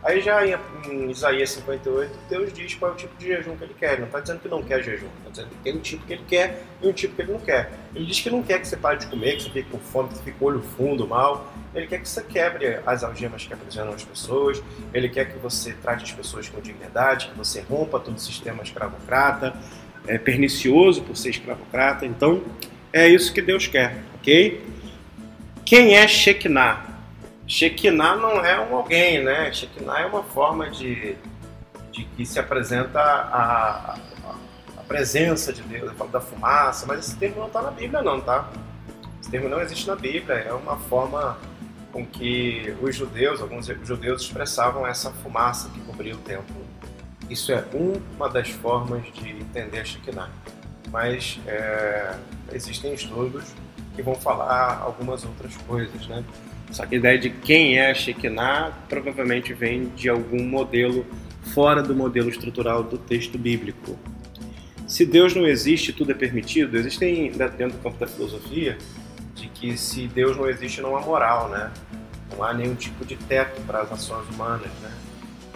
Aí 0.03 0.19
já 0.19 0.43
em, 0.45 0.55
em 0.87 1.11
Isaías 1.11 1.51
58, 1.51 2.11
Deus 2.27 2.51
diz 2.51 2.73
qual 2.73 2.91
é 2.91 2.93
o 2.95 2.97
tipo 2.97 3.15
de 3.17 3.27
jejum 3.27 3.55
que 3.55 3.63
ele 3.63 3.75
quer. 3.75 3.93
Ele 3.93 4.01
não 4.01 4.07
está 4.07 4.19
dizendo 4.19 4.39
que 4.39 4.47
não 4.47 4.63
quer 4.63 4.83
jejum, 4.83 5.05
está 5.19 5.29
dizendo 5.29 5.49
que 5.49 5.55
tem 5.57 5.75
um 5.75 5.79
tipo 5.79 6.05
que 6.07 6.13
ele 6.13 6.23
quer 6.27 6.63
e 6.81 6.87
um 6.87 6.93
tipo 6.93 7.15
que 7.15 7.21
ele 7.21 7.31
não 7.31 7.39
quer. 7.39 7.71
Ele 7.93 8.05
diz 8.05 8.19
que 8.19 8.29
não 8.31 8.41
quer 8.41 8.59
que 8.59 8.67
você 8.67 8.75
pare 8.75 8.97
de 8.97 9.05
comer, 9.05 9.37
que 9.37 9.43
você 9.43 9.49
fique 9.51 9.69
com 9.69 9.77
fome, 9.77 10.09
que 10.09 10.15
você 10.15 10.23
fique 10.23 10.39
com 10.39 10.45
o 10.45 10.47
olho 10.47 10.61
fundo, 10.61 11.07
mal. 11.07 11.53
Ele 11.75 11.85
quer 11.85 12.01
que 12.01 12.09
você 12.09 12.23
quebre 12.23 12.79
as 12.83 13.03
algemas 13.03 13.45
que 13.45 13.53
aprisionam 13.53 13.93
as 13.93 14.03
pessoas. 14.03 14.61
Ele 14.91 15.07
quer 15.07 15.31
que 15.31 15.37
você 15.37 15.73
trate 15.73 16.03
as 16.03 16.11
pessoas 16.11 16.49
com 16.49 16.59
dignidade, 16.59 17.27
que 17.27 17.37
você 17.37 17.61
rompa 17.61 17.99
todo 17.99 18.15
o 18.15 18.19
sistema 18.19 18.63
escravocrata, 18.63 19.53
é 20.07 20.17
pernicioso 20.17 21.03
por 21.03 21.15
ser 21.15 21.29
escravocrata. 21.29 22.07
Então, 22.07 22.41
é 22.93 23.07
isso 23.07 23.33
que 23.33 23.41
Deus 23.41 23.67
quer, 23.67 23.97
ok? 24.15 24.63
Quem 25.65 25.95
é 25.95 26.07
Shekinah? 26.07 26.85
Shekinah 27.47 28.15
não 28.15 28.43
é 28.43 28.59
um 28.59 28.75
alguém, 28.75 29.23
né? 29.23 29.51
Shekinah 29.51 30.01
é 30.01 30.05
uma 30.05 30.23
forma 30.23 30.69
de, 30.69 31.15
de 31.91 32.03
que 32.03 32.25
se 32.25 32.39
apresenta 32.39 32.99
a, 32.99 33.93
a, 33.93 33.97
a 34.77 34.83
presença 34.87 35.53
de 35.53 35.61
Deus, 35.61 35.91
da 36.11 36.21
fumaça, 36.21 36.85
mas 36.85 36.99
esse 37.07 37.15
termo 37.15 37.39
não 37.39 37.47
está 37.47 37.61
na 37.61 37.71
Bíblia 37.71 38.01
não, 38.01 38.19
tá? 38.19 38.49
Esse 39.21 39.29
termo 39.29 39.47
não 39.47 39.61
existe 39.61 39.87
na 39.87 39.95
Bíblia, 39.95 40.35
é 40.35 40.53
uma 40.53 40.77
forma 40.77 41.37
com 41.91 42.05
que 42.05 42.73
os 42.81 42.95
judeus, 42.95 43.41
alguns 43.41 43.67
judeus 43.83 44.23
expressavam 44.23 44.87
essa 44.87 45.11
fumaça 45.11 45.69
que 45.69 45.79
cobria 45.81 46.15
o 46.15 46.17
templo. 46.19 46.55
Isso 47.29 47.51
é 47.51 47.63
uma 47.73 48.29
das 48.29 48.49
formas 48.49 49.03
de 49.13 49.29
entender 49.29 49.85
Shekinah. 49.85 50.29
Mas 50.91 51.39
é, 51.47 52.15
existem 52.53 52.93
estudos 52.93 53.45
que 53.95 54.01
vão 54.01 54.15
falar 54.15 54.79
algumas 54.81 55.23
outras 55.23 55.55
coisas, 55.57 56.07
né? 56.07 56.23
Só 56.71 56.85
que 56.85 56.95
a 56.95 56.97
ideia 56.97 57.17
de 57.17 57.29
quem 57.29 57.77
é 57.77 57.93
Shekinah 57.93 58.71
provavelmente 58.87 59.53
vem 59.53 59.89
de 59.89 60.09
algum 60.09 60.43
modelo 60.43 61.05
fora 61.53 61.81
do 61.81 61.95
modelo 61.95 62.29
estrutural 62.29 62.83
do 62.83 62.97
texto 62.97 63.37
bíblico. 63.37 63.97
Se 64.87 65.05
Deus 65.05 65.33
não 65.35 65.45
existe, 65.45 65.93
tudo 65.93 66.11
é 66.11 66.13
permitido. 66.13 66.77
Existem 66.77 67.31
dentro 67.31 67.71
do 67.71 67.77
campo 67.83 67.97
da 67.97 68.07
filosofia 68.07 68.77
de 69.35 69.47
que 69.47 69.77
se 69.77 70.07
Deus 70.07 70.35
não 70.37 70.49
existe, 70.49 70.81
não 70.81 70.95
há 70.95 71.01
moral, 71.01 71.49
né? 71.49 71.71
Não 72.31 72.43
há 72.43 72.53
nenhum 72.53 72.75
tipo 72.75 73.05
de 73.05 73.15
teto 73.15 73.61
para 73.61 73.81
as 73.81 73.91
ações 73.91 74.27
humanas, 74.29 74.71
né? 74.81 74.91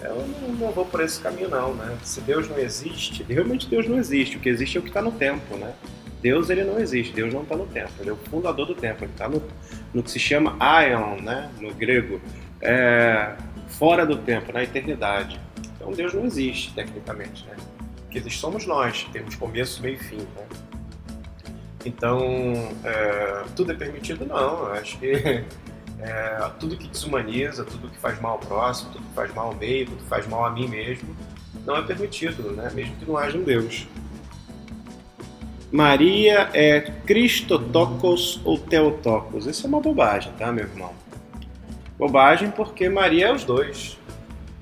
Eu 0.02 0.28
não, 0.28 0.50
não 0.50 0.72
vou 0.72 0.86
por 0.86 1.02
esse 1.02 1.20
caminho 1.20 1.50
não, 1.50 1.74
né? 1.74 1.98
Se 2.04 2.22
Deus 2.22 2.48
não 2.50 2.58
existe, 2.60 3.24
realmente 3.24 3.68
Deus 3.68 3.88
não 3.88 3.98
existe. 3.98 4.38
O 4.38 4.40
que 4.40 4.50
existe 4.50 4.78
é 4.78 4.80
o 4.80 4.84
que 4.84 4.90
está 4.90 5.02
no 5.02 5.12
tempo, 5.12 5.56
né? 5.58 5.74
Deus 6.26 6.50
ele 6.50 6.64
não 6.64 6.80
existe, 6.80 7.14
Deus 7.14 7.32
não 7.32 7.44
está 7.44 7.56
no 7.56 7.68
tempo, 7.68 7.92
ele 8.00 8.10
é 8.10 8.14
o 8.14 8.16
fundador 8.16 8.66
do 8.66 8.74
tempo, 8.74 9.04
ele 9.04 9.12
está 9.12 9.30
no, 9.30 9.44
no 9.94 10.02
que 10.02 10.10
se 10.10 10.18
chama 10.18 10.56
aion, 10.60 11.22
né, 11.22 11.52
no 11.62 11.72
grego, 11.72 12.20
é, 12.60 13.36
fora 13.68 14.08
do 14.08 14.18
tempo, 14.18 14.52
na 14.52 14.64
eternidade. 14.64 15.40
Então 15.76 15.92
Deus 15.92 16.16
não 16.16 16.26
existe 16.26 16.74
tecnicamente, 16.74 17.46
né? 17.46 17.56
O 18.08 18.10
que 18.10 18.18
existe 18.18 18.40
somos 18.40 18.66
nós, 18.66 19.08
temos 19.14 19.36
começo, 19.36 19.84
meio 19.84 19.98
e 19.98 20.00
fim, 20.00 20.18
né? 20.18 20.48
Então, 21.86 22.20
é, 22.84 23.44
tudo 23.56 23.72
é 23.74 23.76
permitido? 23.76 24.26
Não, 24.26 24.66
acho 24.68 24.98
que 24.98 25.44
é, 26.00 26.52
tudo 26.60 26.78
que 26.78 26.88
desumaniza, 26.88 27.64
tudo 27.64 27.90
que 27.90 27.98
faz 27.98 28.20
mal 28.20 28.34
ao 28.34 28.40
próximo, 28.40 28.92
tudo 28.92 29.06
que 29.06 29.14
faz 29.14 29.34
mal 29.34 29.48
ao 29.48 29.56
meio, 29.56 29.86
tudo 29.86 29.98
que 29.98 30.10
faz 30.10 30.28
mal 30.28 30.46
a 30.46 30.50
mim 30.50 30.68
mesmo, 30.68 31.16
não 31.66 31.78
é 31.78 31.82
permitido, 31.82 32.52
né? 32.52 32.72
mesmo 32.74 32.96
que 32.98 33.06
não 33.06 33.18
haja 33.18 33.38
um 33.38 33.44
Deus. 33.44 33.88
Maria 35.72 36.50
é 36.54 36.80
Cristotocos 37.06 38.40
ou 38.46 38.58
Teotocos. 38.58 39.46
Isso 39.46 39.66
é 39.66 39.70
uma 39.70 39.82
bobagem, 39.82 40.32
tá, 40.34 40.52
meu 40.52 40.66
irmão? 40.66 40.94
Bobagem 41.98 42.52
porque 42.52 42.88
Maria 42.88 43.28
é 43.28 43.34
os 43.34 43.44
dois. 43.44 43.98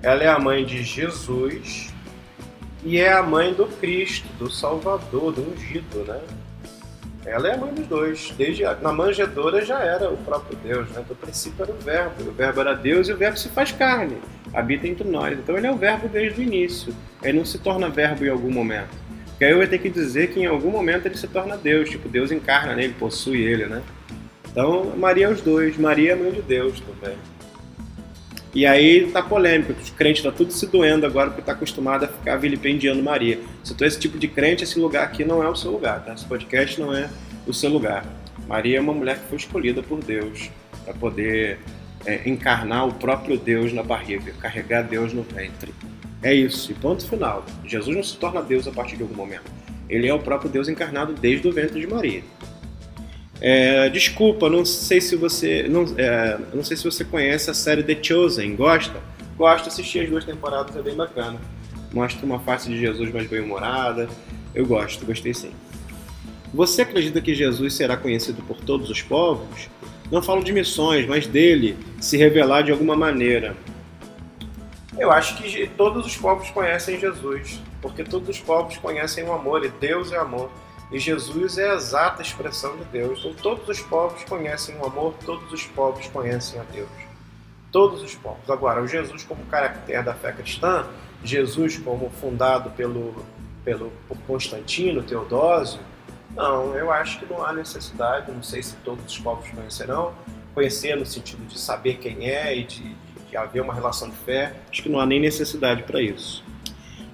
Ela 0.02 0.24
é 0.24 0.28
a 0.28 0.40
mãe 0.40 0.66
de 0.66 0.84
Jesus 0.84 1.94
e 2.84 2.98
é 2.98 3.14
a 3.14 3.24
mãe 3.24 3.54
do 3.54 3.66
Cristo, 3.66 4.28
do 4.38 4.50
Salvador, 4.50 5.32
do 5.34 5.42
ungido, 5.54 6.04
né? 6.06 6.22
Ela 7.26 7.50
é 7.50 7.54
a 7.54 7.58
mãe 7.58 7.74
dos 7.74 7.88
dois. 7.88 8.34
Desde 8.38 8.66
a, 8.66 8.76
na 8.76 8.92
manjedoura 8.92 9.64
já 9.64 9.80
era 9.80 10.10
o 10.10 10.18
próprio 10.18 10.58
Deus, 10.58 10.90
né? 10.90 11.04
Do 11.08 11.16
princípio 11.16 11.64
era 11.64 11.72
o 11.72 11.78
verbo. 11.78 12.30
O 12.30 12.32
verbo 12.32 12.62
era 12.62 12.74
Deus 12.74 13.08
e 13.08 13.14
o 13.14 13.18
verbo 13.18 13.38
se 13.38 13.50
faz 13.50 13.72
carne, 13.72 14.18
habita 14.54 14.88
entre 14.88 15.08
nós. 15.08 15.38
Então 15.38 15.58
ele 15.58 15.68
é 15.68 15.72
o 15.72 15.78
verbo 15.78 16.08
desde 16.08 16.42
o 16.42 16.44
início. 16.44 16.94
Ele 17.22 17.38
não 17.38 17.46
se 17.46 17.58
torna 17.60 17.90
verbo 17.90 18.26
em 18.26 18.30
algum 18.30 18.52
momento. 18.52 19.04
Porque 19.30 19.46
aí 19.46 19.52
eu 19.52 19.58
vou 19.58 19.68
ter 19.68 19.80
que 19.80 19.90
dizer 19.90 20.30
que 20.32 20.40
em 20.40 20.46
algum 20.46 20.70
momento 20.70 21.06
ele 21.06 21.18
se 21.18 21.28
torna 21.28 21.58
Deus, 21.58 21.90
tipo, 21.90 22.08
Deus 22.08 22.32
encarna 22.32 22.76
nele, 22.76 22.94
possui 22.98 23.42
ele, 23.42 23.66
né? 23.66 23.82
Então, 24.50 24.94
Maria 24.96 25.26
é 25.26 25.30
os 25.30 25.42
dois, 25.42 25.76
Maria 25.78 26.12
é 26.12 26.16
mãe 26.16 26.32
de 26.32 26.42
Deus 26.42 26.80
também. 26.80 27.18
E 28.54 28.68
aí 28.68 29.10
tá 29.12 29.22
polêmico, 29.22 29.74
os 29.74 29.90
crentes 29.90 30.22
tá 30.22 30.32
tudo 30.32 30.54
se 30.54 30.68
doendo 30.68 31.08
agora 31.08 31.32
porque 31.32 31.42
tá 31.42 31.54
acostumado 31.54 32.06
a 32.06 32.08
ficar 32.08 32.36
vilipendiando 32.38 33.02
Maria. 33.02 33.40
Se 33.64 33.74
tu 33.74 33.84
é 33.84 33.88
esse 33.88 34.00
tipo 34.00 34.20
de 34.20 34.28
crente, 34.28 34.64
esse 34.64 34.80
lugar 34.80 35.04
aqui 35.04 35.26
não 35.26 35.44
é 35.44 35.50
o 35.50 35.56
seu 35.56 35.72
lugar, 35.72 36.06
tá? 36.06 36.14
Esse 36.14 36.26
podcast 36.26 36.80
não 36.80 36.94
é 36.94 37.10
o 37.48 37.54
seu 37.54 37.70
lugar. 37.70 38.06
Maria 38.48 38.78
é 38.78 38.82
uma 38.82 38.94
mulher 38.94 39.18
que 39.20 39.28
foi 39.28 39.38
escolhida 39.38 39.82
por 39.82 40.04
Deus 40.04 40.52
para 40.86 40.94
poder 40.94 41.60
é, 42.06 42.30
encarnar 42.30 42.88
o 42.88 42.94
próprio 42.94 43.38
Deus 43.38 43.74
na 43.74 43.82
barriga, 43.82 44.32
carregar 44.40 44.84
Deus 44.84 45.14
no 45.14 45.24
ventre. 45.24 45.74
É 46.22 46.34
isso, 46.34 46.72
e 46.72 46.76
ponto 46.76 47.08
final. 47.08 47.46
Jesus 47.66 47.96
não 47.96 48.04
se 48.04 48.16
torna 48.18 48.42
Deus 48.42 48.68
a 48.68 48.72
partir 48.72 48.98
de 48.98 49.04
algum 49.04 49.16
momento. 49.16 49.52
Ele 49.90 50.08
é 50.08 50.14
o 50.14 50.20
próprio 50.20 50.50
Deus 50.50 50.70
encarnado 50.70 51.14
desde 51.14 51.48
o 51.48 51.52
ventre 51.52 51.80
de 51.80 51.88
Maria. 51.88 52.24
É, 53.42 53.90
desculpa, 53.90 54.50
não 54.50 54.64
sei 54.64 55.02
se 55.02 55.16
você 55.16 55.68
não, 55.68 55.86
é, 55.98 56.40
não 56.54 56.64
sei 56.64 56.78
se 56.78 56.84
você 56.84 57.04
conhece 57.04 57.50
a 57.50 57.54
série 57.54 57.84
The 57.84 58.02
Chosen. 58.02 58.56
Gosta? 58.56 59.00
Gosto, 59.38 59.68
assisti 59.68 60.00
as 60.00 60.10
duas 60.10 60.24
temporadas, 60.24 60.76
é 60.76 60.82
bem 60.82 60.96
bacana. 60.96 61.40
Mostra 61.92 62.26
uma 62.26 62.40
face 62.40 62.70
de 62.70 62.80
Jesus 62.80 63.12
mais 63.12 63.28
bem-humorada. 63.28 64.08
Eu 64.54 64.66
gosto, 64.66 65.06
gostei 65.06 65.34
sim. 65.34 65.52
Você 66.54 66.84
acredita 66.84 67.20
que 67.20 67.34
Jesus 67.34 67.74
será 67.74 67.98
conhecido 67.98 68.44
por 68.44 68.58
todos 68.58 68.90
os 68.90 69.02
povos? 69.02 69.70
Não 70.12 70.22
falo 70.22 70.44
de 70.44 70.54
missões, 70.54 71.08
mas 71.08 71.26
dele 71.26 71.76
se 72.00 72.16
revelar 72.16 72.62
de 72.62 72.72
alguma 72.72 72.96
maneira. 72.96 73.56
Eu 74.98 75.12
acho 75.12 75.36
que 75.38 75.68
todos 75.76 76.06
os 76.06 76.16
povos 76.16 76.52
conhecem 76.52 77.00
Jesus, 77.00 77.60
porque 77.82 78.04
todos 78.04 78.30
os 78.30 78.40
povos 78.40 78.78
conhecem 78.78 79.24
o 79.24 79.34
amor, 79.34 79.66
e 79.66 79.70
Deus 79.70 80.12
é 80.12 80.18
amor. 80.18 80.52
E 80.94 81.00
Jesus 81.00 81.58
é 81.58 81.72
a 81.72 81.74
exata 81.74 82.22
expressão 82.22 82.78
de 82.78 82.86
Deus. 82.86 83.20
Então, 83.20 83.34
todos 83.34 83.68
os 83.68 83.82
povos 83.82 84.24
conhecem 84.26 84.78
o 84.78 84.86
amor, 84.86 85.16
todos 85.26 85.52
os 85.52 85.66
povos 85.66 86.08
conhecem 86.08 86.60
a 86.60 86.64
Deus. 86.64 86.88
Todos 87.72 88.04
os 88.04 88.14
povos. 88.14 88.48
Agora, 88.48 88.80
o 88.80 88.88
Jesus 88.88 89.24
como 89.24 89.44
caractere 89.46 90.04
da 90.04 90.14
fé 90.14 90.32
cristã, 90.32 90.86
Jesus 91.24 91.80
como 91.80 92.12
fundado 92.12 92.70
pelo, 92.70 93.16
pelo, 93.66 93.92
por 94.08 94.18
Constantino, 94.28 95.02
Teodósio, 95.02 95.80
não, 96.36 96.76
eu 96.76 96.92
acho 96.92 97.20
que 97.20 97.26
não 97.26 97.44
há 97.44 97.52
necessidade, 97.52 98.32
não 98.32 98.44
sei 98.44 98.62
se 98.62 98.76
todos 98.78 99.04
os 99.06 99.18
povos 99.18 99.50
conhecerão, 99.50 100.14
conhecer 100.54 100.96
no 100.96 101.08
sentido 101.08 101.44
de 101.48 101.60
saber 101.60 101.98
quem 101.98 102.30
é 102.30 102.56
e 102.56 102.66
de, 102.66 102.96
que 103.28 103.36
haver 103.36 103.64
uma 103.64 103.74
relação 103.74 104.12
de 104.12 104.16
fé, 104.18 104.54
acho 104.70 104.84
que 104.84 104.90
não 104.90 105.00
há 105.00 105.08
nem 105.08 105.20
necessidade 105.20 105.82
para 105.82 106.00
isso. 106.00 106.44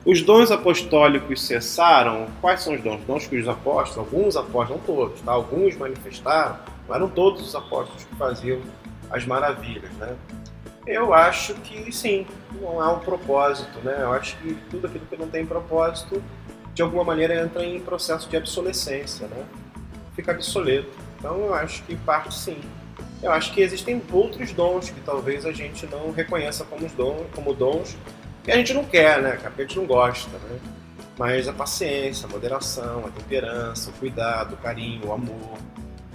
Os 0.05 0.21
dons 0.21 0.49
apostólicos 0.49 1.41
cessaram. 1.45 2.27
Quais 2.39 2.61
são 2.61 2.73
os 2.73 2.81
dons? 2.81 3.01
Dons 3.05 3.27
que 3.27 3.37
os 3.37 3.47
apóstolos, 3.47 3.97
alguns 3.97 4.37
apóstolos, 4.37 4.69
não 4.69 4.95
todos, 4.95 5.21
tá? 5.21 5.31
alguns 5.31 5.75
manifestaram, 5.75 6.57
não 6.87 6.95
eram 6.95 7.09
todos 7.09 7.41
os 7.41 7.53
apóstolos 7.53 8.05
que 8.05 8.15
faziam 8.15 8.61
as 9.11 9.25
maravilhas. 9.25 9.91
Né? 9.93 10.15
Eu 10.87 11.13
acho 11.13 11.53
que 11.55 11.91
sim, 11.91 12.25
não 12.61 12.81
há 12.81 12.93
um 12.93 12.99
propósito, 12.99 13.77
né? 13.83 13.97
Eu 13.99 14.13
acho 14.13 14.37
que 14.37 14.55
tudo 14.71 14.87
aquilo 14.87 15.05
que 15.05 15.17
não 15.17 15.27
tem 15.27 15.45
propósito, 15.45 16.23
de 16.73 16.81
alguma 16.81 17.03
maneira 17.03 17.35
entra 17.43 17.63
em 17.63 17.79
processo 17.79 18.29
de 18.29 18.37
obsolescência, 18.37 19.27
né? 19.27 19.43
Fica 20.15 20.31
obsoleto. 20.31 20.89
Então 21.17 21.37
eu 21.41 21.53
acho 21.53 21.83
que 21.83 21.95
parte 21.97 22.33
sim. 22.33 22.57
Eu 23.21 23.31
acho 23.31 23.53
que 23.53 23.61
existem 23.61 24.01
outros 24.13 24.53
dons 24.53 24.89
que 24.89 25.01
talvez 25.01 25.45
a 25.45 25.51
gente 25.51 25.85
não 25.87 26.11
reconheça 26.11 26.63
como 26.63 26.87
dons, 26.87 27.27
como 27.35 27.53
dons 27.53 27.97
que 28.49 28.53
a 28.53 28.57
gente 28.57 28.73
não 28.73 28.83
quer, 28.83 29.21
né? 29.21 29.37
Que 29.37 29.61
a 29.61 29.65
gente 29.65 29.77
não 29.77 29.85
gosta, 29.85 30.31
né? 30.31 30.59
Mas 31.17 31.47
a 31.47 31.53
paciência, 31.53 32.27
a 32.27 32.29
moderação, 32.29 33.05
a 33.05 33.09
temperança, 33.09 33.89
o 33.89 33.93
cuidado, 33.93 34.53
o 34.53 34.57
carinho, 34.57 35.07
o 35.07 35.13
amor, 35.13 35.57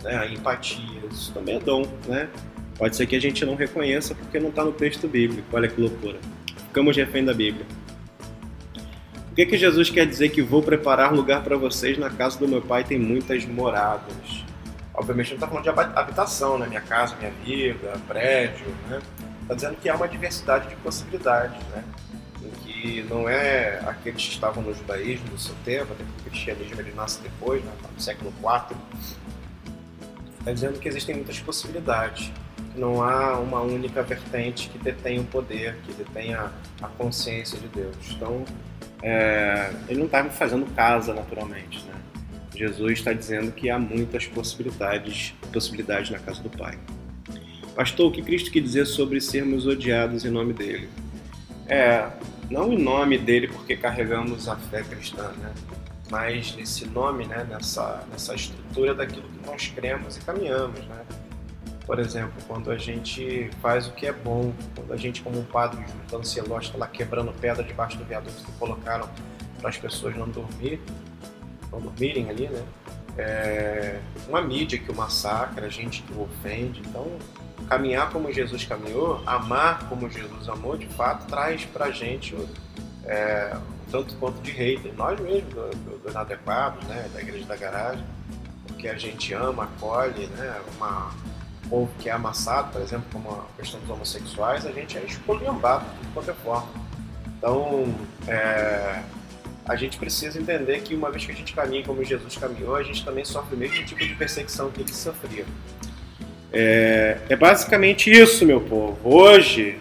né? 0.03 0.17
a 0.17 0.27
empatia, 0.27 1.03
isso 1.11 1.33
também 1.33 1.57
é 1.57 1.61
dom, 1.61 1.87
né? 2.07 2.29
Pode 2.77 2.97
ser 2.97 3.07
que 3.07 3.15
a 3.15 3.21
gente 3.21 3.45
não 3.45 3.55
reconheça 3.55 4.15
porque 4.15 4.41
não 4.41 4.49
está 4.49 4.65
no 4.65 4.73
texto 4.73 5.07
bíblico. 5.07 5.47
Olha 5.53 5.69
que 5.69 5.81
loucura. 5.81 6.19
Ficamos 6.69 6.97
refém 6.97 7.25
da 7.25 7.33
Bíblia. 7.33 7.67
O 9.31 9.35
que, 9.35 9.47
que 9.47 9.57
Jesus 9.57 9.91
quer 9.91 10.07
dizer 10.07 10.31
que 10.31 10.43
vou 10.43 10.63
preparar 10.63 11.13
lugar 11.13 11.43
para 11.43 11.57
vocês 11.57 11.99
na 11.99 12.09
casa 12.09 12.39
do 12.39 12.49
meu 12.49 12.63
pai 12.63 12.83
tem 12.83 12.99
muitas 12.99 13.45
moradas? 13.45 14.45
Obviamente 14.95 15.31
não 15.31 15.35
está 15.35 15.49
falando 15.49 15.65
de 15.65 15.71
habitação, 15.71 16.59
né? 16.59 16.67
Minha 16.67 16.81
casa, 16.81 17.17
minha 17.17 17.33
vida, 17.45 17.93
prédio, 18.09 18.67
né? 18.89 19.01
Está 19.43 19.55
dizendo 19.55 19.77
que 19.77 19.89
há 19.89 19.95
uma 19.97 20.09
diversidade 20.09 20.69
de 20.69 20.77
possibilidades, 20.77 21.59
né? 21.69 21.85
Que 22.85 23.03
não 23.03 23.27
é 23.27 23.81
aqueles 23.87 24.23
que 24.23 24.33
estavam 24.33 24.63
no 24.63 24.75
judaísmo 24.75 25.29
do 25.29 25.39
seu 25.39 25.55
tempo, 25.65 25.93
até 25.95 26.05
porque 26.05 26.21
o 26.21 26.31
cristianismo 26.31 26.81
ele 26.81 26.93
nasce 26.95 27.23
depois, 27.23 27.65
né? 27.65 27.73
no 27.95 28.01
século 28.01 28.31
IV. 28.39 28.77
Está 30.39 30.53
dizendo 30.53 30.79
que 30.79 30.87
existem 30.87 31.15
muitas 31.15 31.41
possibilidades 31.41 32.31
não 32.77 33.03
há 33.03 33.39
uma 33.39 33.61
única 33.61 34.03
vertente 34.03 34.69
que 34.69 34.79
detenha 34.79 35.21
o 35.21 35.25
poder, 35.25 35.77
que 35.87 35.93
detenha 35.93 36.51
a 36.83 36.89
consciência 36.89 37.59
de 37.59 37.69
Deus. 37.69 37.97
Então, 38.11 38.45
é, 39.03 39.71
ele 39.89 40.01
não 40.01 40.07
está 40.07 40.25
fazendo 40.25 40.67
casa 40.75 41.15
naturalmente, 41.15 41.85
né? 41.85 41.95
Jesus 42.55 42.93
está 42.93 43.13
dizendo 43.13 43.53
que 43.53 43.71
há 43.71 43.79
muitas 43.79 44.27
possibilidades, 44.27 45.35
possibilidades 45.53 46.11
na 46.11 46.19
casa 46.19 46.43
do 46.43 46.51
Pai. 46.51 46.79
Pastor, 47.75 48.09
o 48.09 48.13
que 48.13 48.23
Cristo 48.23 48.51
quer 48.51 48.61
dizer 48.61 48.87
sobre 48.87 49.21
sermos 49.21 49.67
odiados 49.67 50.25
em 50.25 50.31
nome 50.31 50.53
dele? 50.53 50.89
É, 51.67 52.09
não 52.51 52.73
em 52.73 52.79
nome 52.79 53.19
dele 53.19 53.49
porque 53.49 53.77
carregamos 53.77 54.49
a 54.49 54.57
fé 54.57 54.83
cristã, 54.83 55.29
né? 55.39 55.53
Mas 56.11 56.55
nesse 56.55 56.87
nome, 56.87 57.27
né? 57.27 57.47
Nessa, 57.49 58.05
nessa 58.11 58.35
estrutura 58.35 58.95
daquilo 58.95 59.29
que 59.29 59.47
nós 59.47 59.69
cremos 59.75 60.17
e 60.17 60.21
caminhamos, 60.21 60.81
né? 60.87 61.05
Por 61.87 61.99
exemplo, 61.99 62.33
quando 62.49 62.71
a 62.71 62.79
gente 62.79 63.51
faz 63.61 63.87
o 63.87 63.93
que 63.93 64.07
é 64.07 64.13
bom, 64.13 64.55
quando 64.75 64.93
a 64.93 64.97
gente, 64.97 65.23
como 65.23 65.39
um 65.39 65.45
padre 65.45 65.85
juntando 65.87 66.27
celeste, 66.27 66.69
está 66.69 66.79
lá 66.79 66.87
quebrando 66.87 67.33
pedra 67.33 67.63
debaixo 67.63 67.99
do 67.99 68.05
viaduto 68.05 68.43
que 68.43 68.53
colocaram 68.53 69.09
para 69.61 69.69
as 69.69 69.77
pessoas 69.77 70.17
não 70.17 70.29
dormir, 70.29 70.81
não 71.71 71.81
dormirem 71.81 72.31
ali, 72.31 72.49
né? 72.49 72.63
É 73.17 74.01
uma 74.29 74.43
mídia 74.43 74.79
que 74.79 74.91
o 74.91 74.95
massacra, 74.95 75.67
a 75.67 75.69
gente 75.69 76.03
que 76.03 76.13
o 76.15 76.23
ofende. 76.23 76.81
Então, 76.81 77.07
caminhar 77.69 78.11
como 78.11 78.33
Jesus 78.33 78.65
caminhou, 78.65 79.23
amar 79.27 79.89
como 79.89 80.09
Jesus 80.09 80.49
amou, 80.49 80.77
de 80.77 80.87
fato, 80.89 81.27
traz 81.27 81.65
para 81.65 81.87
a 81.87 81.91
gente 81.91 82.37
é, 83.05 83.57
tanto 83.91 84.15
quanto 84.17 84.41
de 84.43 84.51
hater. 84.51 84.93
Nós 84.95 85.19
mesmos, 85.21 85.53
do, 85.55 85.71
do, 85.71 85.99
do 85.99 86.11
Inadequados, 86.11 86.85
né? 86.87 87.09
da 87.13 87.21
Igreja 87.21 87.45
da 87.47 87.57
Garagem, 87.57 88.05
porque 88.67 88.89
a 88.89 88.97
gente 88.97 89.33
ama, 89.33 89.65
acolhe, 89.65 90.27
né? 90.27 90.61
Uma, 90.77 91.13
povo 91.69 91.91
que 91.99 92.09
é 92.09 92.13
amassado, 92.13 92.71
por 92.73 92.81
exemplo, 92.81 93.07
como 93.13 93.31
a 93.31 93.45
questão 93.57 93.81
dos 93.81 93.91
homossexuais, 93.91 94.67
a 94.67 94.73
gente 94.73 94.97
é 94.97 95.05
esculhambado 95.05 95.85
de 96.03 96.09
qualquer 96.09 96.35
forma. 96.37 96.69
Então, 97.39 97.95
é, 98.29 99.03
a 99.67 99.77
gente 99.77 99.99
precisa 99.99 100.41
entender 100.41 100.81
que 100.83 100.95
uma 100.95 101.11
vez 101.11 101.25
que 101.25 101.33
a 101.33 101.35
gente 101.35 101.53
caminha 101.53 101.85
como 101.85 102.05
Jesus 102.05 102.37
caminhou, 102.37 102.77
a 102.77 102.83
gente 102.83 103.05
também 103.05 103.25
sofre 103.25 103.55
o 103.55 103.59
mesmo 103.59 103.85
tipo 103.85 104.01
de 104.01 104.15
perseguição 104.15 104.71
que 104.71 104.81
ele 104.83 104.93
sofria. 104.93 105.45
É, 106.57 107.17
é 107.29 107.35
basicamente 107.35 108.09
isso, 108.09 108.47
meu 108.47 108.61
povo. 108.61 108.97
Hoje 109.03 109.75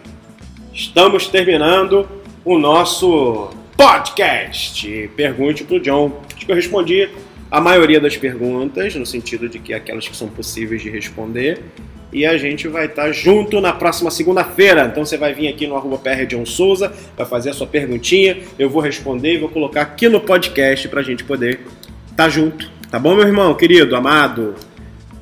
estamos 0.72 1.28
terminando 1.28 2.04
o 2.44 2.58
nosso 2.58 3.50
podcast. 3.76 5.08
Pergunte 5.16 5.62
para 5.62 5.76
o 5.76 5.80
John. 5.80 6.20
Acho 6.34 6.44
que 6.44 6.50
eu 6.50 6.56
respondi 6.56 7.08
a 7.48 7.60
maioria 7.60 8.00
das 8.00 8.16
perguntas, 8.16 8.96
no 8.96 9.06
sentido 9.06 9.48
de 9.48 9.60
que 9.60 9.72
aquelas 9.72 10.08
que 10.08 10.16
são 10.16 10.26
possíveis 10.26 10.82
de 10.82 10.90
responder. 10.90 11.62
E 12.12 12.26
a 12.26 12.36
gente 12.36 12.66
vai 12.66 12.86
estar 12.86 13.12
junto 13.12 13.60
na 13.60 13.72
próxima 13.72 14.10
segunda-feira. 14.10 14.86
Então 14.90 15.06
você 15.06 15.16
vai 15.16 15.32
vir 15.32 15.46
aqui 15.46 15.68
no 15.68 15.76
arroba 15.76 15.98
PR 15.98 16.26
John 16.26 16.44
Souza, 16.44 16.92
vai 17.16 17.24
fazer 17.24 17.50
a 17.50 17.52
sua 17.52 17.68
perguntinha, 17.68 18.38
eu 18.58 18.68
vou 18.68 18.82
responder 18.82 19.34
e 19.34 19.38
vou 19.38 19.48
colocar 19.48 19.82
aqui 19.82 20.08
no 20.08 20.20
podcast 20.20 20.88
para 20.88 21.00
a 21.00 21.04
gente 21.04 21.22
poder 21.22 21.60
estar 22.10 22.28
junto. 22.28 22.68
Tá 22.90 22.98
bom, 22.98 23.14
meu 23.14 23.26
irmão, 23.26 23.54
querido, 23.54 23.94
amado? 23.94 24.56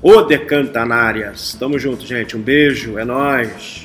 O 0.03 0.23
Decantanárias. 0.23 1.55
Tamo 1.55 1.79
junto, 1.79 2.05
gente. 2.05 2.37
Um 2.37 2.43
beijo, 2.43 2.99
é 2.99 3.05
nóis. 3.05 3.82